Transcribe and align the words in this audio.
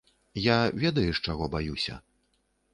Я, 0.45 0.55
ведаеш, 0.85 1.21
чаго 1.29 1.51
баюся? 1.57 2.01